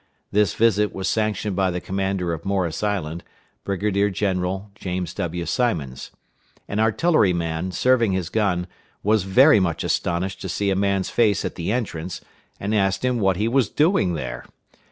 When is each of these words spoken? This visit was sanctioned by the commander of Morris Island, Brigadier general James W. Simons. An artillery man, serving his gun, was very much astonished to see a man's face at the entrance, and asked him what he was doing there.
This 0.31 0.55
visit 0.55 0.95
was 0.95 1.07
sanctioned 1.07 1.55
by 1.55 1.69
the 1.69 1.79
commander 1.79 2.33
of 2.33 2.43
Morris 2.43 2.81
Island, 2.81 3.23
Brigadier 3.63 4.09
general 4.09 4.71
James 4.73 5.13
W. 5.13 5.45
Simons. 5.45 6.09
An 6.67 6.79
artillery 6.79 7.33
man, 7.33 7.71
serving 7.71 8.11
his 8.13 8.29
gun, 8.29 8.65
was 9.03 9.25
very 9.25 9.59
much 9.59 9.83
astonished 9.83 10.41
to 10.41 10.49
see 10.49 10.71
a 10.71 10.75
man's 10.75 11.11
face 11.11 11.45
at 11.45 11.53
the 11.53 11.71
entrance, 11.71 12.19
and 12.59 12.73
asked 12.73 13.05
him 13.05 13.19
what 13.19 13.37
he 13.37 13.47
was 13.47 13.69
doing 13.69 14.15
there. 14.15 14.45